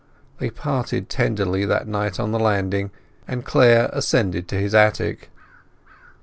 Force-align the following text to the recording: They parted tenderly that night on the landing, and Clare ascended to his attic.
They 0.39 0.49
parted 0.49 1.09
tenderly 1.09 1.63
that 1.63 1.87
night 1.87 2.19
on 2.19 2.31
the 2.31 2.39
landing, 2.39 2.89
and 3.27 3.45
Clare 3.45 3.87
ascended 3.93 4.47
to 4.47 4.55
his 4.55 4.73
attic. 4.73 5.29